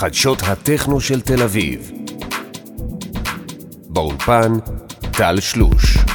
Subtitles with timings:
[0.00, 1.90] חדשות הטכנו של תל אביב.
[3.88, 4.52] באולפן,
[5.12, 6.09] טל שלוש.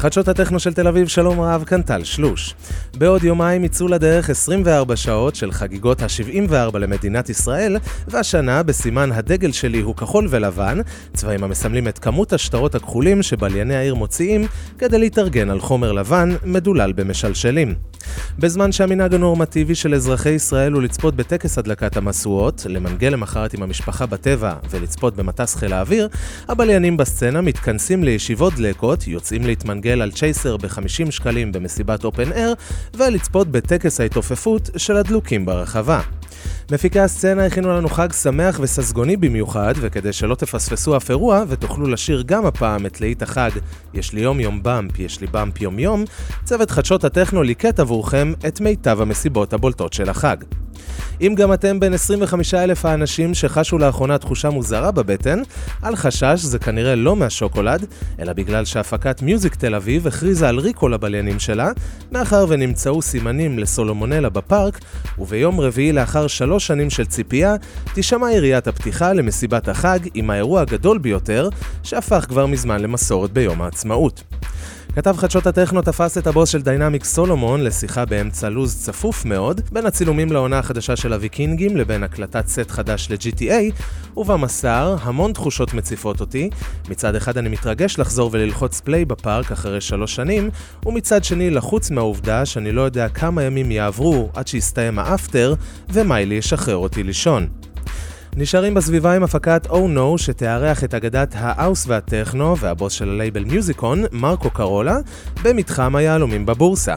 [0.00, 2.54] חדשות הטכנו של תל אביב, שלום רב, כאן טל שלוש.
[2.98, 7.76] בעוד יומיים יצאו לדרך 24 שעות של חגיגות ה-74 למדינת ישראל,
[8.08, 10.78] והשנה, בסימן הדגל שלי הוא כחול ולבן,
[11.14, 14.46] צבעים המסמלים את כמות השטרות הכחולים שבלייני העיר מוציאים,
[14.78, 17.74] כדי להתארגן על חומר לבן, מדולל במשלשלים.
[18.38, 24.06] בזמן שהמנהג הנורמטיבי של אזרחי ישראל הוא לצפות בטקס הדלקת המשואות, למנגל למחרת עם המשפחה
[24.06, 26.08] בטבע ולצפות במטס חיל האוויר,
[26.48, 32.54] הבליינים בסצנה מתכנסים לישיבות דלקות, יוצאים להתמנגל על צ'ייסר ב-50 שקלים במסיבת אופן אייר,
[32.96, 36.00] ולצפות בטקס ההתעופפות של הדלוקים ברחבה.
[36.72, 42.22] מפיקי הסצנה הכינו לנו חג שמח וססגוני במיוחד, וכדי שלא תפספסו אף אירוע ותוכלו לשיר
[42.26, 43.50] גם הפעם את להיט החג
[43.94, 46.04] "יש לי יום יום באמפ, יש לי באמפ יום יום",
[46.44, 50.36] צוות חדשות הטכנו ליקט עבורכם את מיטב המסיבות הבולטות של החג.
[51.20, 55.42] אם גם אתם בין 25 אלף האנשים שחשו לאחרונה תחושה מוזרה בבטן,
[55.84, 57.86] אל חשש, זה כנראה לא מהשוקולד,
[58.20, 61.70] אלא בגלל שהפקת מיוזיק תל אביב הכריזה על ריקול הבליינים שלה,
[62.12, 64.78] מאחר ונמצאו סימנים לסולומונלה בפארק,
[65.18, 67.54] וביום רביעי לאחר שלוש שנים של ציפייה,
[67.94, 71.48] תישמע יריית הפתיחה למסיבת החג עם האירוע הגדול ביותר,
[71.82, 74.39] שהפך כבר מזמן למסורת ביום העצמאות.
[75.00, 79.86] כתב חדשות הטכנו תפס את הבוס של Diynamic סולומון לשיחה באמצע לוז צפוף מאוד, בין
[79.86, 83.74] הצילומים לעונה החדשה של הוויקינגים לבין הקלטת סט חדש ל-GTA,
[84.16, 86.50] ונמסר המון תחושות מציפות אותי.
[86.88, 90.50] מצד אחד אני מתרגש לחזור וללחוץ play בפארק אחרי שלוש שנים,
[90.86, 95.54] ומצד שני לחוץ מהעובדה שאני לא יודע כמה ימים יעברו עד שיסתיים ה after,
[95.88, 97.48] ומיילי ישחרר אותי לישון.
[98.36, 103.44] נשארים בסביבה עם הפקת Oh No שתארח את אגדת האוס והטכנו והבוס של ה label
[103.44, 104.96] Music On, מרקו קרולה,
[105.42, 106.94] במתחם היהלומים בבורסה.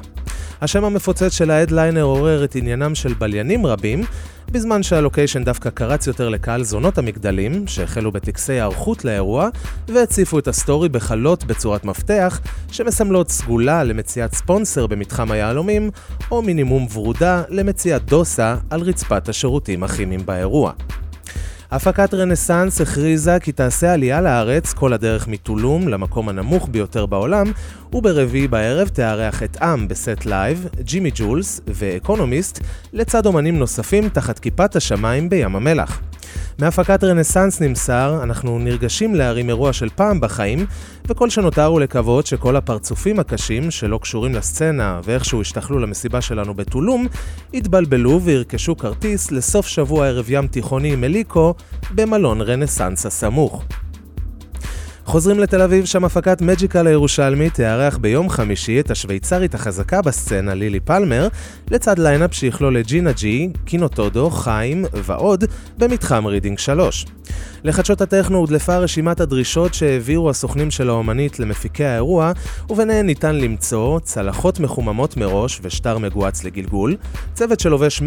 [0.62, 4.04] השם המפוצץ של ה headliner עורר את עניינם של בליינים רבים,
[4.52, 9.50] בזמן שה location דווקא קרץ יותר לקהל זונות המגדלים, שהחלו בטקסי היערכות לאירוע,
[9.88, 12.40] והציפו את ה story בחלות בצורת מפתח,
[12.72, 15.92] שמסמלות סגולה למציאת ספונסר במתחם היהלומים,
[16.32, 20.72] או מינימום ורודה למציאת דוסה על רצפת השירותים הכימיים באירוע.
[21.76, 27.52] הפקת רנסאנס הכריזה כי תעשה עלייה לארץ כל הדרך מטולום למקום הנמוך ביותר בעולם,
[27.94, 32.60] וברביעי בערב תארח את Âme בסט live, ג'ימי ג'ולס ואקונומיסט,
[32.94, 36.02] לצד אומנים נוספים תחת כיפת השמיים בים המלח.
[36.60, 40.66] מהפקת רנסאנס נמסר, אנחנו נרגשים להרים אירוע של פעם בחיים,
[41.08, 47.08] וכל שנותר הוא לקוות שכל הפרצופים הקשים שלא קשורים לסצנה ואיכשהו השתחלו למסיבה שלנו בטולום,
[47.54, 51.54] יתבלבלו וירכשו כרטיס לסוף שבוע ערב ים תיכוני עם אליקו
[51.96, 53.64] במלון רנסאנס הסמוך.
[55.06, 60.80] חוזרים לתל אביב, שם הפקת מג'יקל הירושלמי תארח ביום חמישי את השוויצרית החזקה בסצנה, לילי
[60.80, 61.28] פלמר,
[61.72, 65.44] לצד line-up שיכלול את ג'ינה ג'י, קינו טודו, חיים ועוד,
[65.78, 67.06] במתחם רידינג 3.
[67.64, 72.32] לחדשות הטכנו הודלפה רשימת הדרישות שהעבירו הסוכנים של האומנית למפיקי האירוע,
[72.70, 76.96] וביניהן ניתן למצוא צלחות מחוממות מראש ושטר מגואץ לגלגול,
[77.34, 78.04] צוות שלובש 100%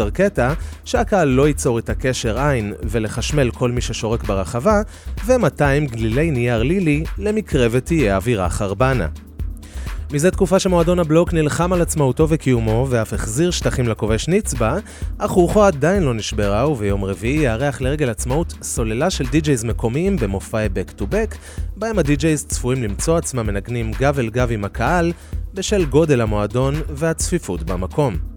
[0.00, 0.54] ארקטה,
[0.84, 4.82] שהקהל לא ייצור את הקשר עין ולחשמל כל מי ששורק ברחבה,
[5.26, 9.06] ו-200 גלילי נייר לילי למקרה ותהיה אווירה חרבנה.
[10.12, 14.78] מזה תקופה שמועדון הבלוק נלחם על עצמאותו וקיומו, ואף החזיר שטחים לכובש נצבא,
[15.18, 20.66] אך רוחו עדיין לא נשברה, וביום רביעי יארח לרגל עצמאות סוללה של די-ג'ייז מקומיים במופעי
[20.66, 21.36] Back to Back,
[21.76, 25.12] בהם ה DJs צפויים למצוא עצמם מנגנים גב אל גב עם הקהל,
[25.54, 28.29] בשל גודל המועדון והצפיפות במקום.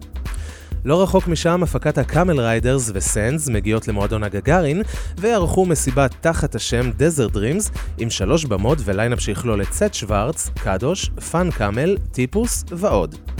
[0.84, 4.82] לא רחוק משם הפקת ה Camel Riders וסנדס מגיעות למועדון הגגארין
[5.18, 10.50] וערכו מסיבה תחת השם Desert Dreams עם שלוש במות ו line-up שיכלול את סט שוורץ,
[10.54, 13.33] קדוש, פאן קאמל, טיפוס ועוד.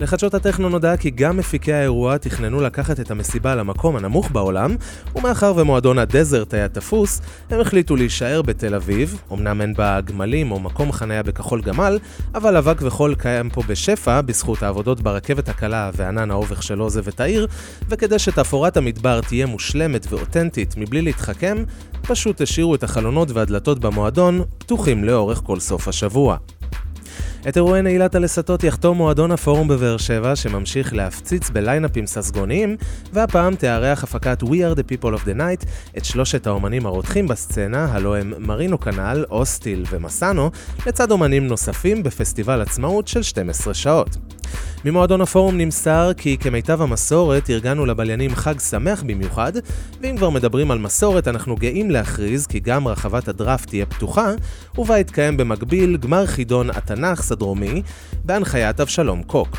[0.00, 4.76] לחדשות הטכנו נודע כי גם מפיקי האירוע תכננו לקחת את המסיבה למקום הנמוך בעולם,
[5.14, 10.60] ומאחר ומועדון הדזרט היה תפוס, הם החליטו להישאר בתל אביב, אמנם אין בה גמלים או
[10.60, 11.98] מקום חניה בכחול גמל,
[12.34, 17.20] אבל אבק וחול קיים פה בשפע בזכות העבודות ברכבת הקלה וענן האובך שלא עוזב את
[17.20, 17.46] העיר,
[17.88, 21.64] וכדי שתפאורת המדבר תהיה מושלמת ואותנטית מבלי להתחכם,
[22.02, 26.36] פשוט השאירו את החלונות והדלתות במועדון פתוחים לאורך כל סוף השבוע.
[27.48, 32.76] את אירועי נעילת הלסתות יחתום מועדון הפורום בבאר שבע, שממשיך להפציץ בליינאפים ססגוניים,
[33.12, 35.66] והפעם תארח הפקת We are the people of the night
[35.98, 40.50] את שלושת האומנים הרותחים בסצנה, הלו הם מרינו כנל, אוסטיל ומסאנו,
[40.86, 44.16] לצד אומנים נוספים בפסטיבל עצמאות של 12 שעות.
[44.84, 49.52] ממועדון הפורום נמסר כי כמיטב המסורת ארגנו לבליינים חג שמח במיוחד,
[50.00, 54.30] ואם כבר מדברים על מסורת אנחנו גאים להכריז כי גם רחבת הדראפט תהיה פתוחה,
[54.78, 57.82] ובה יתקיים במקביל גמר חידון התנ"ך הדרומי,
[58.24, 59.56] בהנחיית אבשלום קוק.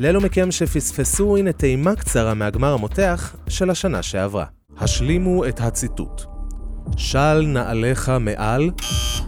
[0.00, 4.44] לאלו מכם שפספסו, הנה טעימה קצרה מהגמר המותח של השנה שעברה.
[4.78, 6.22] השלימו את הציטוט.
[6.96, 8.70] של נעליך מעל,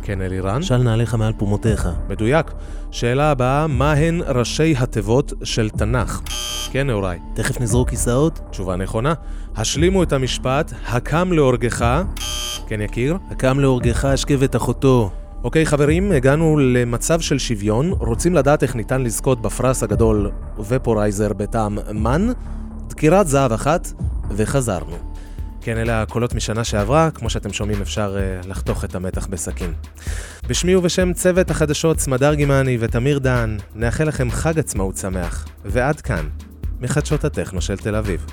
[0.07, 0.63] כן אלירן?
[0.63, 1.89] של נעליך מעל פומותיך.
[2.09, 2.53] מדויק.
[2.91, 6.21] שאלה הבאה, מה הן ראשי התיבות של תנ"ך?
[6.71, 7.19] כן, נעוריי.
[7.35, 8.41] תכף נזרוק כיסאות.
[8.51, 9.15] תשובה נכונה.
[9.57, 12.03] השלימו את המשפט, הקם להורגך,
[12.67, 13.17] כן יקיר?
[13.31, 15.11] הקם להורגך השכב את אחותו.
[15.45, 21.79] אוקיי חברים, הגענו למצב של שוויון, רוצים לדעת איך ניתן לזכות בפרס הגדול ופורייזר בטעם
[21.93, 22.29] מן?
[22.89, 23.93] דקירת זהב אחת,
[24.31, 25.14] וחזרנו.
[25.65, 29.73] כן, אלה הקולות משנה שעברה, כמו שאתם שומעים אפשר uh, לחתוך את המתח בסכין.
[30.49, 36.29] בשמי ובשם צוות החדשות סמדר גימני ותמיר דן, נאחל לכם חג עצמאות שמח, ועד כאן,
[36.81, 38.27] מחדשות הטכנו של תל אביב.